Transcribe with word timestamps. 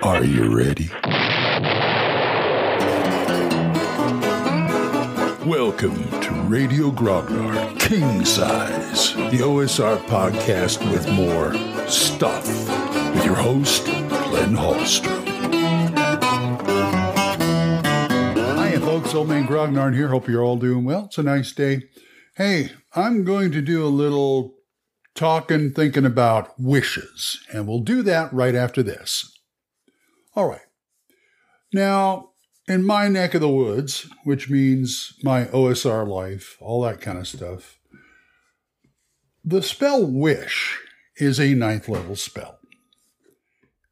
Are 0.00 0.22
you 0.22 0.56
ready? 0.56 0.88
Welcome 5.44 6.08
to 6.20 6.30
Radio 6.46 6.92
Grognard 6.92 7.80
King 7.80 8.24
Size, 8.24 9.14
the 9.14 9.38
OSR 9.42 9.98
podcast 10.06 10.88
with 10.92 11.10
more 11.10 11.52
stuff, 11.88 12.46
with 13.12 13.24
your 13.24 13.34
host, 13.34 13.86
Glenn 13.86 14.54
Hallstrom. 14.54 15.26
Hi, 18.56 18.78
folks. 18.78 19.14
Old 19.14 19.28
Man 19.28 19.48
Grognard 19.48 19.96
here. 19.96 20.08
Hope 20.08 20.28
you're 20.28 20.44
all 20.44 20.58
doing 20.58 20.84
well. 20.84 21.06
It's 21.06 21.18
a 21.18 21.24
nice 21.24 21.50
day. 21.50 21.82
Hey, 22.36 22.70
I'm 22.94 23.24
going 23.24 23.50
to 23.50 23.60
do 23.60 23.84
a 23.84 23.88
little 23.88 24.54
talking, 25.16 25.72
thinking 25.72 26.06
about 26.06 26.54
wishes, 26.56 27.40
and 27.52 27.66
we'll 27.66 27.80
do 27.80 28.02
that 28.04 28.32
right 28.32 28.54
after 28.54 28.84
this. 28.84 29.34
All 30.34 30.48
right. 30.48 30.60
Now, 31.72 32.30
in 32.66 32.84
my 32.84 33.08
neck 33.08 33.34
of 33.34 33.40
the 33.40 33.48
woods, 33.48 34.08
which 34.24 34.50
means 34.50 35.14
my 35.22 35.44
OSR 35.46 36.06
life, 36.06 36.56
all 36.60 36.82
that 36.82 37.00
kind 37.00 37.18
of 37.18 37.26
stuff, 37.26 37.78
the 39.44 39.62
spell 39.62 40.04
Wish 40.04 40.78
is 41.16 41.40
a 41.40 41.54
ninth 41.54 41.88
level 41.88 42.16
spell. 42.16 42.58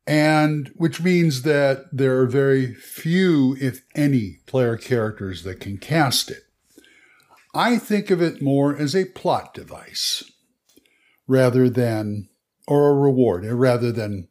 And 0.06 0.70
which 0.76 1.02
means 1.02 1.42
that 1.42 1.86
there 1.90 2.20
are 2.20 2.26
very 2.26 2.74
few, 2.74 3.56
if 3.60 3.82
any, 3.94 4.38
player 4.46 4.76
characters 4.76 5.42
that 5.42 5.58
can 5.58 5.78
cast 5.78 6.30
it. 6.30 6.42
I 7.54 7.78
think 7.78 8.10
of 8.10 8.22
it 8.22 8.42
more 8.42 8.76
as 8.76 8.94
a 8.94 9.06
plot 9.06 9.54
device 9.54 10.22
rather 11.26 11.68
than, 11.68 12.28
or 12.68 12.90
a 12.90 12.94
reward, 12.94 13.44
rather 13.46 13.90
than 13.90 14.28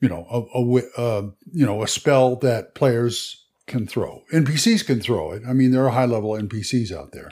you 0.00 0.08
know, 0.08 0.26
a, 0.30 0.58
a 0.58 1.00
uh, 1.00 1.30
you 1.52 1.66
know 1.66 1.82
a 1.82 1.88
spell 1.88 2.36
that 2.36 2.74
players 2.74 3.44
can 3.66 3.86
throw. 3.86 4.22
NPCs 4.32 4.86
can 4.86 5.00
throw 5.00 5.32
it. 5.32 5.42
I 5.48 5.52
mean, 5.52 5.70
there 5.70 5.84
are 5.84 5.90
high 5.90 6.06
level 6.06 6.30
NPCs 6.30 6.92
out 6.92 7.12
there, 7.12 7.30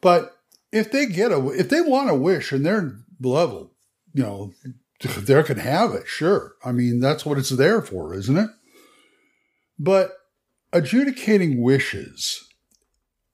but 0.00 0.36
if 0.72 0.90
they 0.90 1.06
get 1.06 1.32
a 1.32 1.48
if 1.50 1.68
they 1.68 1.80
want 1.80 2.10
a 2.10 2.14
wish 2.14 2.52
and 2.52 2.64
they're 2.64 2.96
level, 3.20 3.72
you 4.12 4.22
know, 4.22 4.52
they 5.00 5.42
can 5.42 5.58
have 5.58 5.92
it. 5.92 6.06
Sure, 6.06 6.54
I 6.64 6.72
mean 6.72 7.00
that's 7.00 7.24
what 7.24 7.38
it's 7.38 7.50
there 7.50 7.82
for, 7.82 8.14
isn't 8.14 8.36
it? 8.36 8.50
But 9.78 10.12
adjudicating 10.72 11.62
wishes 11.62 12.44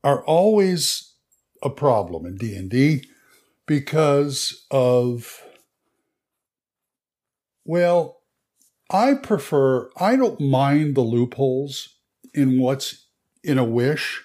are 0.05 0.23
always 0.25 1.15
a 1.63 1.71
problem 1.71 2.27
in 2.27 2.37
D 2.37 2.55
and 2.55 2.71
D 2.71 3.05
because 3.67 4.67
of 4.71 5.43
well 7.65 8.21
I 8.91 9.15
prefer, 9.15 9.91
I 9.97 10.17
don't 10.17 10.41
mind 10.41 10.95
the 10.95 11.03
loopholes 11.03 11.89
in 12.33 12.61
what's 12.61 13.07
in 13.43 13.59
a 13.59 13.65
wish. 13.65 14.23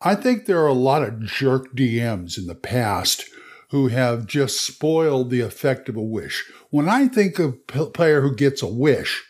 I 0.00 0.14
think 0.14 0.46
there 0.46 0.60
are 0.62 0.68
a 0.68 0.72
lot 0.72 1.02
of 1.02 1.20
jerk 1.20 1.74
DMs 1.74 2.38
in 2.38 2.46
the 2.46 2.54
past 2.54 3.24
who 3.70 3.88
have 3.88 4.26
just 4.26 4.64
spoiled 4.64 5.30
the 5.30 5.40
effect 5.40 5.88
of 5.88 5.96
a 5.96 6.02
wish. 6.02 6.50
When 6.70 6.88
I 6.88 7.08
think 7.08 7.38
of 7.38 7.58
a 7.74 7.86
player 7.86 8.22
who 8.22 8.34
gets 8.34 8.62
a 8.62 8.66
wish, 8.66 9.24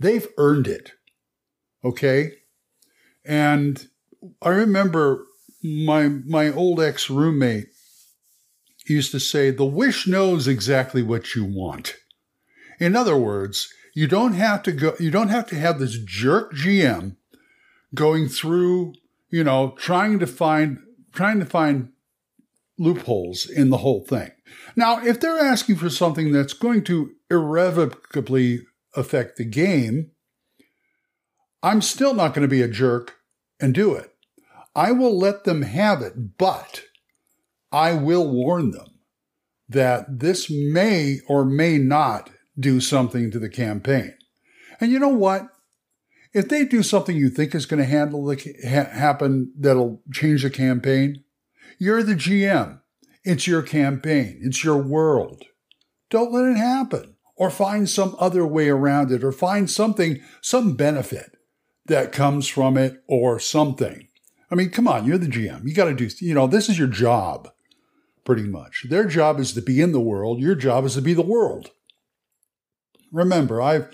they've 0.00 0.26
earned 0.36 0.66
it. 0.66 0.92
Okay? 1.84 2.32
And 3.24 3.86
I 4.42 4.50
remember 4.50 5.26
my 5.62 6.08
my 6.08 6.52
old 6.52 6.80
ex 6.80 7.08
roommate 7.08 7.68
used 8.86 9.12
to 9.12 9.20
say, 9.20 9.50
"The 9.50 9.64
wish 9.64 10.06
knows 10.06 10.46
exactly 10.46 11.02
what 11.02 11.34
you 11.34 11.44
want." 11.44 11.96
In 12.78 12.96
other 12.96 13.16
words, 13.16 13.72
you 13.94 14.08
don't 14.08 14.34
have 14.34 14.62
to 14.64 14.72
go, 14.72 14.94
you 14.98 15.10
don't 15.10 15.28
have 15.28 15.46
to 15.48 15.54
have 15.54 15.78
this 15.78 15.98
jerk 15.98 16.52
GM 16.52 17.16
going 17.94 18.28
through, 18.28 18.94
you 19.30 19.44
know, 19.44 19.74
trying 19.78 20.18
to 20.18 20.26
find, 20.26 20.78
trying 21.12 21.38
to 21.38 21.46
find 21.46 21.90
loopholes 22.76 23.48
in 23.48 23.70
the 23.70 23.78
whole 23.78 24.04
thing. 24.04 24.32
Now, 24.74 25.04
if 25.04 25.20
they're 25.20 25.38
asking 25.38 25.76
for 25.76 25.88
something 25.88 26.32
that's 26.32 26.52
going 26.52 26.82
to 26.84 27.12
irrevocably 27.30 28.60
affect 28.96 29.36
the 29.36 29.44
game, 29.44 30.10
I'm 31.62 31.80
still 31.80 32.14
not 32.14 32.34
going 32.34 32.42
to 32.42 32.48
be 32.48 32.62
a 32.62 32.68
jerk 32.68 33.14
and 33.60 33.72
do 33.72 33.94
it. 33.94 34.10
I 34.74 34.90
will 34.90 35.16
let 35.16 35.44
them 35.44 35.62
have 35.62 36.02
it, 36.02 36.36
but 36.36 36.82
I 37.70 37.94
will 37.94 38.28
warn 38.28 38.72
them 38.72 38.88
that 39.68 40.18
this 40.20 40.50
may 40.50 41.20
or 41.28 41.44
may 41.44 41.78
not 41.78 42.30
do 42.58 42.80
something 42.80 43.30
to 43.30 43.38
the 43.38 43.48
campaign. 43.48 44.14
And 44.80 44.90
you 44.92 44.98
know 44.98 45.08
what? 45.08 45.48
If 46.32 46.48
they 46.48 46.64
do 46.64 46.82
something 46.82 47.16
you 47.16 47.30
think 47.30 47.54
is 47.54 47.66
going 47.66 47.78
to 47.78 47.88
handle 47.88 48.24
the 48.24 48.36
ha- 48.64 48.90
happen 48.90 49.52
that'll 49.58 50.02
change 50.12 50.42
the 50.42 50.50
campaign, 50.50 51.22
you're 51.78 52.02
the 52.02 52.14
GM. 52.14 52.80
It's 53.24 53.46
your 53.46 53.62
campaign. 53.62 54.40
It's 54.42 54.64
your 54.64 54.76
world. 54.76 55.44
Don't 56.10 56.32
let 56.32 56.44
it 56.44 56.56
happen 56.56 57.14
or 57.36 57.50
find 57.50 57.88
some 57.88 58.16
other 58.18 58.46
way 58.46 58.68
around 58.68 59.10
it 59.10 59.24
or 59.24 59.32
find 59.32 59.70
something, 59.70 60.20
some 60.40 60.76
benefit 60.76 61.36
that 61.86 62.12
comes 62.12 62.48
from 62.48 62.76
it 62.76 63.02
or 63.08 63.38
something. 63.38 64.08
I 64.50 64.54
mean, 64.54 64.70
come 64.70 64.86
on, 64.86 65.06
you're 65.06 65.18
the 65.18 65.26
GM. 65.26 65.66
You 65.66 65.74
got 65.74 65.86
to 65.86 65.94
do, 65.94 66.08
you 66.20 66.34
know, 66.34 66.46
this 66.46 66.68
is 66.68 66.78
your 66.78 66.88
job 66.88 67.48
pretty 68.24 68.44
much. 68.44 68.86
Their 68.88 69.06
job 69.06 69.38
is 69.38 69.52
to 69.54 69.62
be 69.62 69.80
in 69.80 69.92
the 69.92 70.00
world. 70.00 70.40
Your 70.40 70.54
job 70.54 70.84
is 70.84 70.94
to 70.94 71.02
be 71.02 71.14
the 71.14 71.22
world. 71.22 71.70
Remember, 73.14 73.62
I've 73.62 73.88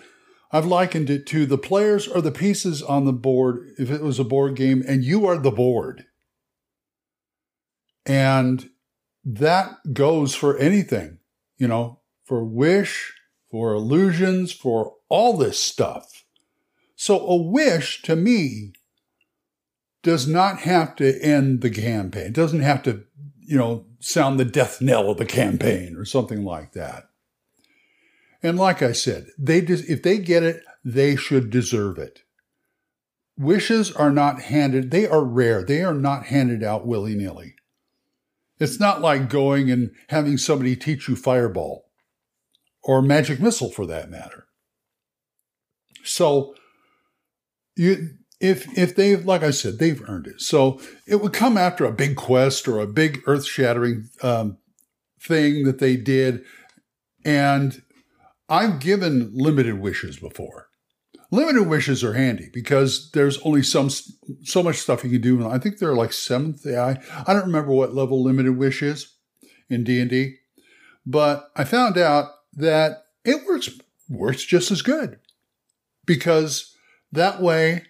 I've 0.50 0.66
likened 0.66 1.10
it 1.10 1.26
to 1.26 1.46
the 1.46 1.58
players 1.58 2.08
are 2.08 2.22
the 2.22 2.32
pieces 2.32 2.82
on 2.82 3.04
the 3.04 3.12
board 3.12 3.68
if 3.78 3.90
it 3.90 4.02
was 4.02 4.18
a 4.18 4.24
board 4.24 4.56
game 4.56 4.82
and 4.88 5.04
you 5.04 5.26
are 5.26 5.38
the 5.38 5.50
board. 5.50 6.06
And 8.04 8.70
that 9.24 9.92
goes 9.92 10.34
for 10.34 10.56
anything, 10.56 11.18
you 11.58 11.68
know, 11.68 12.00
for 12.24 12.42
wish, 12.42 13.12
for 13.50 13.74
illusions, 13.74 14.52
for 14.52 14.94
all 15.08 15.36
this 15.36 15.62
stuff. 15.62 16.24
So 16.96 17.20
a 17.20 17.36
wish 17.36 18.02
to 18.02 18.16
me 18.16 18.72
does 20.02 20.26
not 20.26 20.60
have 20.60 20.96
to 20.96 21.22
end 21.22 21.60
the 21.60 21.70
campaign. 21.70 22.26
It 22.26 22.32
doesn't 22.32 22.62
have 22.62 22.82
to, 22.84 23.04
you 23.38 23.58
know, 23.58 23.84
sound 24.00 24.40
the 24.40 24.44
death 24.46 24.80
knell 24.80 25.10
of 25.10 25.18
the 25.18 25.26
campaign 25.26 25.94
or 25.94 26.06
something 26.06 26.42
like 26.42 26.72
that. 26.72 27.10
And 28.42 28.58
like 28.58 28.82
I 28.82 28.92
said, 28.92 29.26
they 29.38 29.58
if 29.58 30.02
they 30.02 30.18
get 30.18 30.42
it, 30.42 30.62
they 30.84 31.16
should 31.16 31.50
deserve 31.50 31.98
it. 31.98 32.20
Wishes 33.36 33.92
are 33.92 34.10
not 34.10 34.42
handed, 34.42 34.90
they 34.90 35.06
are 35.06 35.24
rare. 35.24 35.64
They 35.64 35.82
are 35.82 35.94
not 35.94 36.26
handed 36.26 36.62
out 36.62 36.86
willy 36.86 37.14
nilly. 37.14 37.54
It's 38.58 38.78
not 38.78 39.00
like 39.00 39.30
going 39.30 39.70
and 39.70 39.90
having 40.08 40.36
somebody 40.36 40.76
teach 40.76 41.08
you 41.08 41.16
fireball 41.16 41.86
or 42.82 43.00
magic 43.00 43.40
missile 43.40 43.70
for 43.70 43.86
that 43.86 44.10
matter. 44.10 44.46
So 46.04 46.54
you 47.76 48.10
if 48.40 48.66
if 48.76 48.96
they've 48.96 49.24
like 49.24 49.42
I 49.42 49.50
said 49.50 49.78
they've 49.78 50.02
earned 50.08 50.26
it. 50.26 50.40
So 50.40 50.80
it 51.06 51.22
would 51.22 51.32
come 51.32 51.56
after 51.56 51.84
a 51.84 51.92
big 51.92 52.16
quest 52.16 52.68
or 52.68 52.80
a 52.80 52.86
big 52.86 53.22
earth 53.26 53.46
shattering 53.46 54.08
um, 54.22 54.58
thing 55.20 55.64
that 55.64 55.78
they 55.78 55.96
did, 55.96 56.42
and 57.24 57.82
I've 58.50 58.80
given 58.80 59.30
limited 59.32 59.78
wishes 59.78 60.18
before. 60.18 60.66
Limited 61.30 61.68
wishes 61.68 62.02
are 62.02 62.14
handy 62.14 62.50
because 62.52 63.12
there's 63.12 63.38
only 63.42 63.62
some 63.62 63.88
so 64.42 64.62
much 64.64 64.78
stuff 64.78 65.04
you 65.04 65.10
can 65.10 65.20
do. 65.20 65.48
I 65.48 65.58
think 65.58 65.78
they're 65.78 65.94
like 65.94 66.12
seventh 66.12 66.66
AI. 66.66 67.00
I 67.26 67.32
don't 67.32 67.46
remember 67.46 67.70
what 67.70 67.94
level 67.94 68.22
limited 68.22 68.58
wish 68.58 68.82
is 68.82 69.14
in 69.68 69.84
D 69.84 70.00
and 70.00 70.10
D, 70.10 70.38
but 71.06 71.50
I 71.54 71.62
found 71.62 71.96
out 71.96 72.30
that 72.54 73.04
it 73.24 73.46
works 73.46 73.70
works 74.08 74.44
just 74.44 74.72
as 74.72 74.82
good 74.82 75.20
because 76.04 76.74
that 77.12 77.40
way 77.40 77.84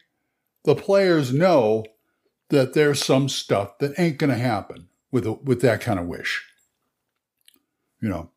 the 0.65 0.75
players 0.75 1.33
know 1.33 1.85
that 2.51 2.75
there's 2.75 3.03
some 3.03 3.31
stuff 3.31 3.79
that 3.79 3.99
ain't 3.99 4.19
going 4.19 4.31
to 4.31 4.37
happen 4.37 4.89
with 5.11 5.27
a, 5.27 5.33
with 5.33 5.63
that 5.63 5.81
kind 5.81 5.99
of 5.99 6.07
wish. 6.07 6.45
You 8.03 8.11
know, 8.11 8.31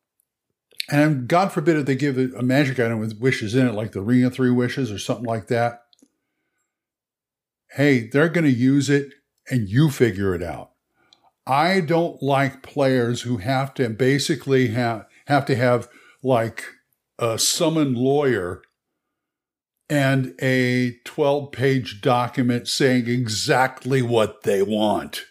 and 0.90 1.28
God 1.28 1.52
forbid 1.52 1.76
if 1.76 1.86
they 1.86 1.96
give 1.96 2.18
a 2.18 2.42
magic 2.42 2.78
item 2.78 2.98
with 2.98 3.18
wishes 3.18 3.54
in 3.54 3.66
it, 3.66 3.74
like 3.74 3.92
the 3.92 4.02
Ring 4.02 4.24
of 4.24 4.34
Three 4.34 4.50
Wishes 4.50 4.92
or 4.92 4.98
something 4.98 5.24
like 5.24 5.46
that. 5.48 5.80
Hey, 7.72 8.08
they're 8.08 8.28
going 8.28 8.44
to 8.44 8.50
use 8.50 8.90
it 8.90 9.12
and 9.50 9.68
you 9.68 9.90
figure 9.90 10.34
it 10.34 10.42
out. 10.42 10.70
I 11.46 11.80
don't 11.80 12.22
like 12.22 12.62
players 12.62 13.22
who 13.22 13.38
have 13.38 13.74
to 13.74 13.88
basically 13.90 14.68
have, 14.68 15.06
have 15.26 15.44
to 15.46 15.56
have 15.56 15.88
like 16.22 16.64
a 17.18 17.38
summoned 17.38 17.96
lawyer 17.96 18.62
and 19.90 20.34
a 20.40 20.98
12 21.04 21.52
page 21.52 22.00
document 22.00 22.68
saying 22.68 23.08
exactly 23.08 24.00
what 24.02 24.42
they 24.42 24.62
want 24.62 25.24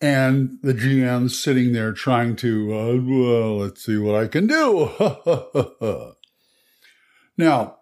and 0.00 0.58
the 0.62 0.72
GM's 0.72 1.38
sitting 1.38 1.72
there 1.72 1.92
trying 1.92 2.36
to, 2.36 2.72
uh, 2.72 2.96
well, 3.02 3.58
let's 3.58 3.84
see 3.84 3.98
what 3.98 4.14
I 4.14 4.26
can 4.28 4.46
do. 4.46 6.14
Now, 7.40 7.78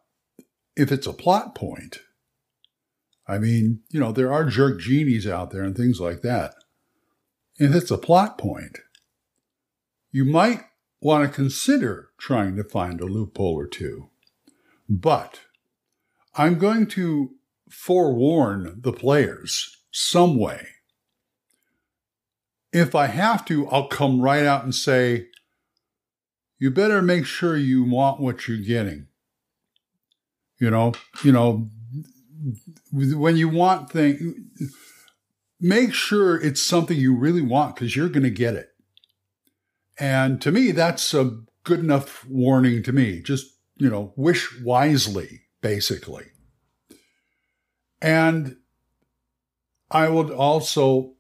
if 0.77 0.93
it's 0.93 1.09
a 1.09 1.13
plot 1.13 1.57
point, 1.57 1.99
I 3.27 3.39
mean, 3.39 3.81
you 3.91 3.99
know, 3.99 4.13
there 4.13 4.33
are 4.33 4.45
jerk 4.45 4.79
genies 4.79 5.27
out 5.27 5.51
there 5.51 5.65
and 5.65 5.77
things 5.77 6.01
like 6.01 6.23
that. 6.23 6.55
If 7.57 7.75
it's 7.75 7.91
a 7.91 7.99
plot 7.99 8.39
point, 8.39 8.79
you 10.13 10.25
might 10.25 10.61
want 11.01 11.29
to 11.29 11.35
consider 11.35 12.11
trying 12.19 12.55
to 12.55 12.63
find 12.63 13.01
a 13.01 13.07
loophole 13.07 13.57
or 13.57 13.67
two. 13.67 14.11
But 14.89 15.41
I'm 16.37 16.57
going 16.57 16.87
to 16.91 17.33
forewarn 17.69 18.77
the 18.81 18.93
players 18.93 19.77
some 19.91 20.39
way. 20.39 20.69
If 22.73 22.95
I 22.95 23.07
have 23.07 23.45
to, 23.47 23.67
I'll 23.69 23.89
come 23.89 24.21
right 24.21 24.45
out 24.45 24.65
and 24.65 24.75
say, 24.75 25.29
you 26.59 26.71
better 26.71 27.01
make 27.01 27.25
sure 27.25 27.57
you 27.57 27.85
want 27.85 28.21
what 28.21 28.47
you're 28.49 28.59
getting. 28.59 29.07
You 30.61 30.71
know, 30.71 30.93
you 31.23 31.33
know, 31.33 31.71
when 32.93 33.37
you 33.37 33.49
want 33.49 33.91
things, 33.91 34.35
make 35.61 35.95
sure 35.95 36.41
it's 36.41 36.61
something 36.61 36.97
you 36.97 37.15
really 37.15 37.43
want 37.43 37.75
because 37.75 37.95
you're 37.95 38.09
going 38.09 38.25
to 38.25 38.31
get 38.31 38.55
it. 38.55 38.71
And 39.99 40.41
to 40.43 40.53
me, 40.53 40.73
that's 40.73 41.15
a 41.15 41.39
good 41.65 41.81
enough 41.81 42.25
warning 42.27 42.83
to 42.85 42.93
me. 42.93 43.21
Just, 43.21 43.47
you 43.77 43.89
know, 43.89 44.13
wish 44.17 44.61
wisely, 44.61 45.43
basically. 45.61 46.27
And 48.01 48.57
I 49.91 50.09
would 50.09 50.31
also 50.31 51.15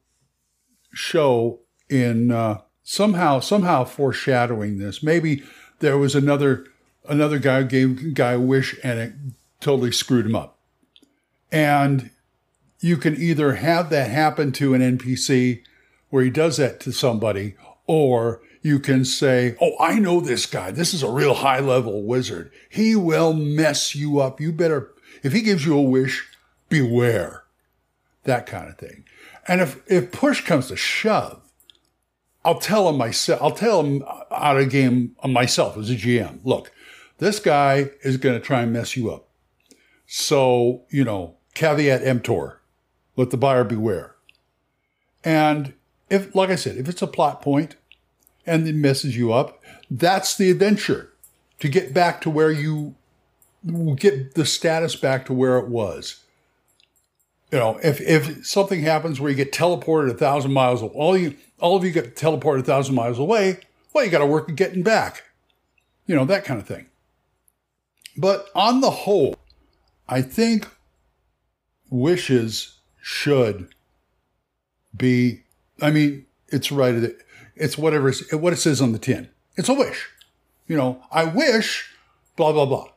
show 0.93 1.61
in 1.89 2.31
uh, 2.31 2.61
somehow 2.83 3.41
somehow 3.41 3.85
foreshadowing 3.85 4.79
this. 4.79 5.03
Maybe 5.03 5.43
there 5.81 5.99
was 5.99 6.15
another 6.15 6.67
another 7.09 7.39
guy 7.39 7.63
gave 7.63 8.15
guy 8.15 8.33
a 8.33 8.41
wish 8.41 8.79
and 8.83 8.99
it 8.99 9.13
totally 9.61 9.93
screwed 9.93 10.27
him 10.27 10.37
up. 10.37 10.59
And 11.51 12.11
you 12.81 12.97
can 12.97 13.17
either 13.21 13.55
have 13.55 13.91
that 13.91 14.11
happen 14.11 14.53
to 14.53 14.75
an 14.75 14.99
NPC 14.99 15.63
where 16.11 16.23
he 16.23 16.31
does 16.31 16.57
that 16.59 16.81
to 16.81 16.93
somebody, 16.93 17.57
or 17.87 18.41
you 18.63 18.79
can 18.79 19.05
say, 19.05 19.57
Oh, 19.61 19.73
I 19.81 19.99
know 19.99 20.21
this 20.21 20.47
guy. 20.47 20.71
This 20.71 20.95
is 20.95 21.03
a 21.03 21.11
real 21.11 21.35
high 21.35 21.61
level 21.61 22.03
wizard. 22.03 22.51
He 22.69 22.95
will 22.95 23.33
mess 23.33 23.95
you 23.95 24.21
up. 24.21 24.41
You 24.41 24.53
better, 24.53 24.93
if 25.23 25.33
he 25.33 25.43
gives 25.43 25.67
you 25.67 25.77
a 25.77 25.83
wish, 25.83 26.27
beware. 26.69 27.45
That 28.25 28.47
kind 28.47 28.69
of 28.69 28.79
thing. 28.79 29.05
And 29.49 29.63
if, 29.63 29.81
if 29.91 30.13
push 30.13 30.45
comes 30.45 30.69
to 30.69 30.77
shove, 30.77 31.41
I'll 32.45 32.61
tell 32.61 32.89
him 32.89 32.99
myself, 32.99 33.43
I'll 33.43 33.51
tell 33.51 33.83
him 33.83 34.05
out 34.31 34.59
of 34.59 34.71
game 34.71 35.17
myself 35.25 35.77
as 35.77 35.91
a 35.91 35.95
GM, 35.95 36.41
look, 36.45 36.71
this 37.17 37.41
guy 37.41 37.91
is 38.03 38.19
going 38.19 38.39
to 38.39 38.47
try 38.47 38.63
and 38.63 38.73
mess 38.73 38.97
you 38.97 39.11
up. 39.11 39.29
So, 40.07 40.83
you 40.91 41.03
know, 41.03 41.37
caveat 41.55 42.03
emptor, 42.03 42.61
let 43.17 43.31
the 43.31 43.37
buyer 43.37 43.65
beware. 43.65 44.15
And 45.25 45.75
if, 46.09 46.35
like 46.35 46.51
I 46.51 46.55
said, 46.55 46.77
if 46.77 46.89
it's 46.89 47.03
a 47.03 47.07
plot 47.07 47.43
point 47.43 47.77
and 48.47 48.69
it 48.69 48.75
messes 48.75 49.17
you 49.17 49.33
up, 49.33 49.63
that's 49.91 50.37
the 50.37 50.51
adventure 50.51 51.13
to 51.61 51.69
get 51.69 51.93
back 51.93 52.21
to 52.21 52.31
where 52.31 52.53
you 52.53 52.95
get 53.97 54.35
the 54.35 54.47
status 54.47 54.95
back 54.95 55.27
to 55.27 55.33
where 55.33 55.59
it 55.59 55.69
was 55.69 56.23
you 57.51 57.59
know, 57.59 57.79
if 57.83 58.01
if 58.01 58.47
something 58.47 58.83
happens 58.83 59.21
where 59.21 59.31
you 59.31 59.37
get 59.37 59.53
teleported 59.53 60.11
a 60.11 60.15
thousand 60.15 60.53
miles, 60.53 60.83
all 60.83 61.17
you 61.17 61.35
all 61.59 61.77
of 61.77 61.85
you 61.85 61.91
get 61.91 62.15
teleported 62.15 62.61
a 62.61 62.63
thousand 62.63 62.95
miles 62.95 63.19
away, 63.19 63.59
well, 63.93 64.05
you 64.05 64.11
got 64.11 64.19
to 64.19 64.27
work 64.27 64.49
at 64.49 64.57
getting 64.57 64.83
back, 64.83 65.25
you 66.07 66.15
know, 66.15 66.25
that 66.27 66.45
kind 66.45 66.61
of 66.61 66.67
thing. 66.67 66.87
But 68.17 68.49
on 68.55 68.81
the 68.81 68.91
whole, 68.91 69.37
I 70.09 70.23
think 70.23 70.69
wishes 71.91 72.79
should 73.01 73.69
be. 74.95 75.43
I 75.81 75.91
mean, 75.91 76.27
it's 76.49 76.71
right. 76.71 77.15
It's 77.57 77.79
whatever. 77.79 78.13
What 78.33 78.53
it 78.53 78.57
says 78.57 78.83
on 78.83 78.93
the 78.93 78.99
tin. 78.99 79.31
It's 79.57 79.69
a 79.69 79.75
wish. 79.75 80.11
You 80.67 80.77
know, 80.77 81.03
I 81.11 81.25
wish. 81.25 81.95
Blah 82.37 82.53
blah 82.53 82.67
blah. 82.67 82.89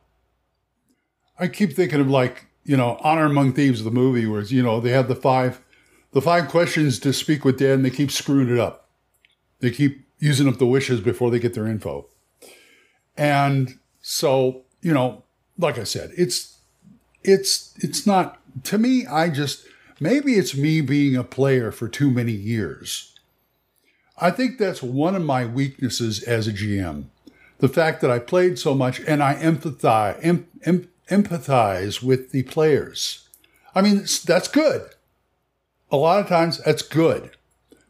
I 1.38 1.48
keep 1.48 1.72
thinking 1.72 2.00
of 2.00 2.08
like 2.08 2.46
you 2.64 2.76
know, 2.76 2.98
Honor 3.00 3.26
Among 3.26 3.52
Thieves, 3.52 3.84
the 3.84 3.90
movie, 3.90 4.26
where 4.26 4.42
you 4.42 4.62
know 4.62 4.80
they 4.80 4.90
have 4.90 5.08
the 5.08 5.16
five, 5.16 5.60
the 6.12 6.22
five 6.22 6.48
questions 6.48 6.98
to 7.00 7.12
speak 7.12 7.44
with 7.44 7.58
dead, 7.58 7.76
and 7.76 7.84
they 7.84 7.90
keep 7.90 8.10
screwing 8.10 8.50
it 8.50 8.58
up. 8.58 8.88
They 9.60 9.70
keep 9.70 10.06
using 10.18 10.48
up 10.48 10.58
the 10.58 10.66
wishes 10.66 11.00
before 11.00 11.30
they 11.30 11.38
get 11.38 11.54
their 11.54 11.66
info, 11.66 12.06
and 13.16 13.78
so 14.00 14.62
you 14.80 14.92
know, 14.92 15.24
like 15.58 15.78
I 15.78 15.84
said, 15.84 16.12
it's 16.16 16.58
it's 17.22 17.74
it's 17.78 18.06
not 18.06 18.40
to 18.64 18.78
me. 18.78 19.06
I 19.06 19.28
just 19.28 19.66
maybe 20.00 20.34
it's 20.34 20.56
me 20.56 20.80
being 20.80 21.16
a 21.16 21.24
player 21.24 21.72
for 21.72 21.88
too 21.88 22.10
many 22.10 22.32
years. 22.32 23.12
I 24.18 24.30
think 24.30 24.58
that's 24.58 24.82
one 24.82 25.16
of 25.16 25.22
my 25.22 25.44
weaknesses 25.44 26.22
as 26.22 26.46
a 26.46 26.52
GM. 26.52 27.06
The 27.58 27.68
fact 27.68 28.00
that 28.00 28.10
I 28.10 28.18
played 28.18 28.58
so 28.58 28.74
much 28.74 29.00
and 29.00 29.22
I 29.22 29.34
empathize, 29.34 30.18
em, 30.22 30.46
em, 30.64 30.88
empathize 31.12 32.02
with 32.02 32.30
the 32.30 32.42
players. 32.44 33.28
I 33.74 33.82
mean, 33.82 34.06
that's 34.24 34.48
good. 34.48 34.90
A 35.90 35.96
lot 35.96 36.20
of 36.20 36.28
times 36.28 36.58
that's 36.64 36.82
good 36.82 37.36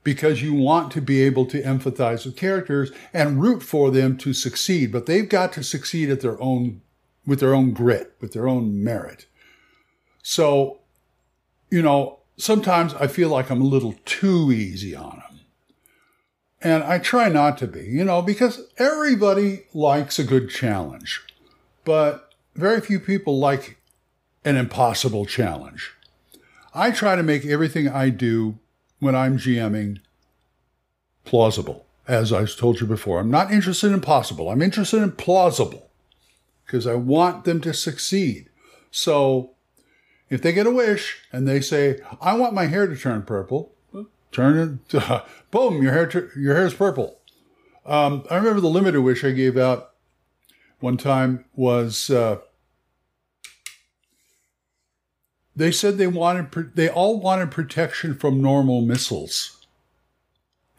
because 0.04 0.42
you 0.42 0.54
want 0.54 0.92
to 0.92 1.00
be 1.00 1.22
able 1.22 1.46
to 1.46 1.62
empathize 1.62 2.24
with 2.26 2.36
characters 2.36 2.90
and 3.12 3.40
root 3.40 3.62
for 3.62 3.90
them 3.90 4.16
to 4.18 4.32
succeed, 4.32 4.90
but 4.90 5.06
they've 5.06 5.28
got 5.28 5.52
to 5.52 5.62
succeed 5.62 6.10
at 6.10 6.20
their 6.20 6.40
own 6.42 6.82
with 7.24 7.38
their 7.38 7.54
own 7.54 7.70
grit, 7.70 8.16
with 8.20 8.32
their 8.32 8.48
own 8.48 8.82
merit. 8.82 9.26
So, 10.24 10.80
you 11.70 11.80
know, 11.80 12.18
sometimes 12.36 12.94
I 12.94 13.06
feel 13.06 13.28
like 13.28 13.48
I'm 13.48 13.62
a 13.62 13.64
little 13.64 13.94
too 14.04 14.50
easy 14.50 14.96
on 14.96 15.22
them. 15.28 15.40
And 16.60 16.82
I 16.82 16.98
try 16.98 17.28
not 17.28 17.58
to 17.58 17.66
be, 17.66 17.84
you 17.84 18.04
know, 18.04 18.22
because 18.22 18.60
everybody 18.76 19.64
likes 19.72 20.18
a 20.18 20.24
good 20.24 20.50
challenge. 20.50 21.20
But 21.84 22.31
very 22.54 22.80
few 22.80 23.00
people 23.00 23.38
like 23.38 23.78
an 24.44 24.56
impossible 24.56 25.24
challenge. 25.26 25.92
I 26.74 26.90
try 26.90 27.16
to 27.16 27.22
make 27.22 27.44
everything 27.44 27.88
I 27.88 28.08
do 28.08 28.58
when 28.98 29.14
I'm 29.14 29.38
GMing 29.38 29.98
plausible. 31.24 31.86
As 32.08 32.32
I've 32.32 32.56
told 32.56 32.80
you 32.80 32.86
before, 32.86 33.20
I'm 33.20 33.30
not 33.30 33.52
interested 33.52 33.92
in 33.92 34.00
possible. 34.00 34.50
I'm 34.50 34.62
interested 34.62 35.02
in 35.02 35.12
plausible 35.12 35.90
because 36.66 36.86
I 36.86 36.94
want 36.94 37.44
them 37.44 37.60
to 37.60 37.72
succeed. 37.72 38.48
So 38.90 39.52
if 40.28 40.42
they 40.42 40.52
get 40.52 40.66
a 40.66 40.70
wish 40.70 41.18
and 41.30 41.46
they 41.46 41.60
say, 41.60 42.00
I 42.20 42.34
want 42.34 42.54
my 42.54 42.66
hair 42.66 42.86
to 42.86 42.96
turn 42.96 43.22
purple, 43.22 43.72
turn 44.32 44.80
it, 44.92 45.02
boom, 45.50 45.82
your 45.82 45.92
hair, 45.92 46.30
your 46.36 46.56
hair 46.56 46.66
is 46.66 46.74
purple. 46.74 47.18
Um, 47.86 48.24
I 48.30 48.36
remember 48.36 48.60
the 48.60 48.68
limited 48.68 49.02
wish 49.02 49.24
I 49.24 49.32
gave 49.32 49.56
out 49.56 49.91
one 50.82 50.96
time 50.96 51.44
was 51.54 52.10
uh, 52.10 52.38
they 55.54 55.70
said 55.70 55.98
they 55.98 56.06
wanted 56.06 56.74
they 56.74 56.88
all 56.88 57.20
wanted 57.20 57.50
protection 57.50 58.14
from 58.14 58.42
normal 58.42 58.80
missiles, 58.80 59.64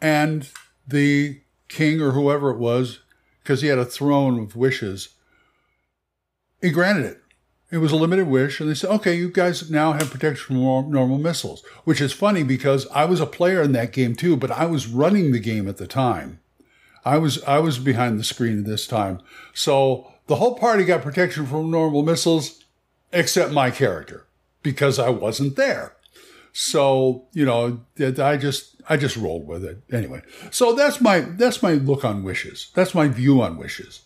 and 0.00 0.48
the 0.86 1.40
king 1.68 2.00
or 2.00 2.12
whoever 2.12 2.50
it 2.50 2.58
was, 2.58 3.00
because 3.42 3.62
he 3.62 3.68
had 3.68 3.78
a 3.78 3.84
throne 3.84 4.38
of 4.38 4.56
wishes, 4.56 5.10
he 6.60 6.70
granted 6.70 7.06
it. 7.06 7.20
It 7.70 7.78
was 7.78 7.92
a 7.92 7.96
limited 7.96 8.28
wish, 8.28 8.60
and 8.60 8.68
they 8.68 8.74
said, 8.74 8.90
"Okay, 8.90 9.16
you 9.16 9.30
guys 9.30 9.70
now 9.70 9.92
have 9.92 10.10
protection 10.10 10.46
from 10.46 10.90
normal 10.90 11.18
missiles." 11.18 11.64
Which 11.84 12.00
is 12.00 12.12
funny 12.12 12.42
because 12.42 12.86
I 12.88 13.04
was 13.04 13.20
a 13.20 13.26
player 13.26 13.62
in 13.62 13.72
that 13.72 13.92
game 13.92 14.14
too, 14.14 14.36
but 14.36 14.50
I 14.50 14.66
was 14.66 14.86
running 14.86 15.32
the 15.32 15.40
game 15.40 15.66
at 15.68 15.78
the 15.78 15.86
time. 15.86 16.40
I 17.04 17.18
was 17.18 17.42
I 17.44 17.58
was 17.58 17.78
behind 17.78 18.18
the 18.18 18.24
screen 18.24 18.60
at 18.60 18.64
this 18.64 18.86
time. 18.86 19.20
So 19.52 20.12
the 20.26 20.36
whole 20.36 20.56
party 20.56 20.84
got 20.84 21.02
protection 21.02 21.46
from 21.46 21.70
normal 21.70 22.02
missiles, 22.02 22.64
except 23.12 23.52
my 23.52 23.70
character, 23.70 24.26
because 24.62 24.98
I 24.98 25.10
wasn't 25.10 25.56
there. 25.56 25.96
So, 26.52 27.26
you 27.32 27.44
know, 27.44 27.80
I 27.98 28.36
just 28.36 28.76
I 28.88 28.96
just 28.96 29.16
rolled 29.16 29.46
with 29.46 29.64
it. 29.64 29.82
Anyway. 29.92 30.22
So 30.50 30.74
that's 30.74 31.00
my 31.00 31.20
that's 31.20 31.62
my 31.62 31.74
look 31.74 32.04
on 32.04 32.22
wishes. 32.22 32.70
That's 32.74 32.94
my 32.94 33.08
view 33.08 33.42
on 33.42 33.58
wishes. 33.58 34.02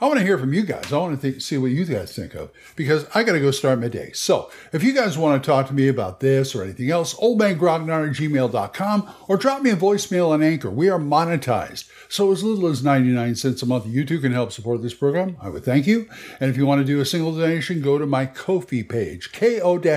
I 0.00 0.06
want 0.06 0.18
to 0.18 0.24
hear 0.24 0.38
from 0.38 0.54
you 0.54 0.62
guys. 0.62 0.92
I 0.92 0.96
want 0.96 1.20
to 1.20 1.40
see 1.40 1.58
what 1.58 1.72
you 1.72 1.84
guys 1.84 2.16
think 2.16 2.34
of 2.34 2.50
because 2.74 3.06
I 3.14 3.22
got 3.22 3.32
to 3.32 3.40
go 3.40 3.50
start 3.50 3.80
my 3.80 3.88
day. 3.88 4.12
So 4.12 4.50
if 4.72 4.82
you 4.82 4.94
guys 4.94 5.18
want 5.18 5.42
to 5.42 5.46
talk 5.46 5.66
to 5.66 5.74
me 5.74 5.88
about 5.88 6.20
this 6.20 6.54
or 6.54 6.62
anything 6.62 6.90
else, 6.90 7.14
oldmangrognard 7.14 8.10
at 8.10 8.16
gmail.com 8.16 9.14
or 9.28 9.36
drop 9.36 9.60
me 9.60 9.70
a 9.70 9.76
voicemail 9.76 10.30
on 10.30 10.42
Anchor. 10.42 10.70
We 10.70 10.88
are 10.88 10.98
monetized. 10.98 11.90
So 12.08 12.32
as 12.32 12.42
little 12.42 12.66
as 12.68 12.82
99 12.82 13.34
cents 13.34 13.62
a 13.62 13.66
month, 13.66 13.86
you 13.86 14.06
too 14.06 14.20
can 14.20 14.32
help 14.32 14.52
support 14.52 14.80
this 14.80 14.94
program. 14.94 15.36
I 15.40 15.50
would 15.50 15.64
thank 15.64 15.86
you. 15.86 16.08
And 16.40 16.48
if 16.48 16.56
you 16.56 16.64
want 16.64 16.80
to 16.80 16.86
do 16.86 17.00
a 17.00 17.04
single 17.04 17.36
donation, 17.36 17.82
go 17.82 17.98
to 17.98 18.06
my 18.06 18.24
Ko-fi 18.24 18.82
page, 18.82 19.32
ko-fi.com 19.32 19.94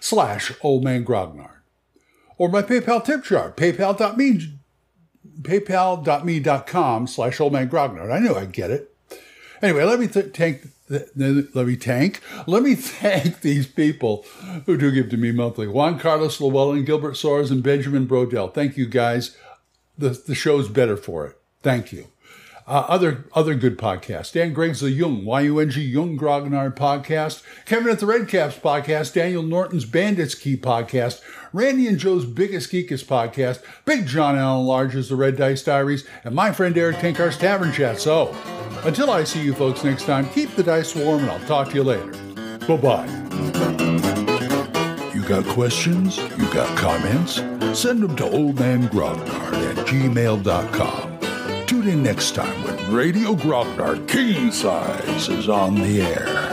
slash 0.00 0.52
oldmangrognard. 0.52 1.50
Or 2.36 2.48
my 2.50 2.62
PayPal 2.62 3.02
tip 3.02 3.24
jar, 3.24 3.52
paypal.me 3.52 4.58
paypal.me.com 5.42 7.06
slash 7.06 7.38
oldmangrognard. 7.38 8.12
I 8.12 8.18
knew 8.18 8.34
I'd 8.34 8.52
get 8.52 8.70
it. 8.70 8.94
Anyway, 9.62 9.84
let 9.84 10.00
me 10.00 10.06
th- 10.08 10.34
thank. 10.34 10.68
Let 10.88 11.16
me 11.66 11.76
thank. 11.76 12.20
Let 12.46 12.62
me 12.62 12.74
thank 12.74 13.40
these 13.40 13.66
people 13.66 14.24
who 14.66 14.76
do 14.76 14.90
give 14.90 15.10
to 15.10 15.16
me 15.16 15.32
monthly: 15.32 15.66
Juan 15.66 15.98
Carlos 15.98 16.40
Llewellyn, 16.40 16.84
Gilbert 16.84 17.14
Soares, 17.14 17.50
and 17.50 17.62
Benjamin 17.62 18.06
Brodell. 18.06 18.52
Thank 18.52 18.76
you, 18.76 18.86
guys. 18.86 19.36
The 19.96 20.10
the 20.10 20.34
show's 20.34 20.68
better 20.68 20.96
for 20.96 21.26
it. 21.26 21.38
Thank 21.62 21.92
you. 21.92 22.08
Uh, 22.66 22.86
other 22.88 23.26
other 23.34 23.54
good 23.54 23.76
podcasts. 23.76 24.32
Dan 24.32 24.54
Griggs 24.54 24.80
the 24.80 24.90
Yung, 24.90 25.24
Y-U-N-G, 25.26 25.82
Yung 25.82 26.16
Grognard 26.18 26.74
podcast. 26.74 27.42
Kevin 27.66 27.90
at 27.92 28.00
the 28.00 28.06
Redcaps 28.06 28.58
podcast. 28.58 29.12
Daniel 29.12 29.42
Norton's 29.42 29.84
Bandits 29.84 30.34
Key 30.34 30.56
podcast. 30.56 31.20
Randy 31.52 31.86
and 31.86 31.98
Joe's 31.98 32.24
Biggest 32.24 32.72
Geekest 32.72 33.04
podcast. 33.04 33.62
Big 33.84 34.06
John 34.06 34.36
Allen 34.38 34.66
Large's 34.66 35.10
The 35.10 35.16
Red 35.16 35.36
Dice 35.36 35.62
Diaries. 35.62 36.06
And 36.24 36.34
my 36.34 36.52
friend 36.52 36.76
Eric 36.76 36.96
Tenkar's 36.96 37.36
Tavern 37.36 37.70
Chat. 37.70 38.00
So, 38.00 38.34
until 38.84 39.10
I 39.10 39.24
see 39.24 39.42
you 39.44 39.52
folks 39.54 39.84
next 39.84 40.04
time, 40.04 40.28
keep 40.30 40.56
the 40.56 40.62
dice 40.62 40.96
warm 40.96 41.20
and 41.20 41.30
I'll 41.30 41.46
talk 41.46 41.68
to 41.68 41.74
you 41.74 41.84
later. 41.84 42.12
Bye-bye. 42.66 43.06
You 45.14 45.22
got 45.28 45.44
questions? 45.46 46.16
You 46.16 46.52
got 46.52 46.76
comments? 46.78 47.34
Send 47.78 48.02
them 48.02 48.16
to 48.16 48.24
oldmangrognard 48.24 49.78
at 49.78 49.86
gmail.com. 49.86 51.13
Tune 51.84 51.92
in 51.92 52.02
next 52.02 52.34
time 52.34 52.62
when 52.64 52.94
Radio 52.94 53.34
Grognard 53.34 54.08
King 54.08 54.50
Size 54.50 55.28
is 55.28 55.50
on 55.50 55.74
the 55.74 56.00
air. 56.00 56.43